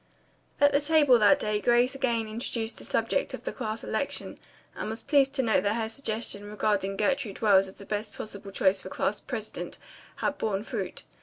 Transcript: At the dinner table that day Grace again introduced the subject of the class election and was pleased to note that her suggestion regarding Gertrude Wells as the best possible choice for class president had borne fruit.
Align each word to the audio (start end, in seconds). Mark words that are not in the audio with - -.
At 0.59 0.71
the 0.71 0.79
dinner 0.79 0.99
table 0.99 1.19
that 1.19 1.39
day 1.39 1.61
Grace 1.61 1.93
again 1.93 2.27
introduced 2.27 2.79
the 2.79 2.83
subject 2.85 3.35
of 3.35 3.43
the 3.43 3.53
class 3.53 3.83
election 3.83 4.39
and 4.73 4.89
was 4.89 5.03
pleased 5.03 5.35
to 5.35 5.43
note 5.43 5.61
that 5.61 5.75
her 5.75 5.87
suggestion 5.89 6.45
regarding 6.45 6.97
Gertrude 6.97 7.41
Wells 7.43 7.67
as 7.67 7.75
the 7.75 7.85
best 7.85 8.15
possible 8.15 8.49
choice 8.49 8.81
for 8.81 8.89
class 8.89 9.21
president 9.21 9.77
had 10.15 10.39
borne 10.39 10.63
fruit. 10.63 11.03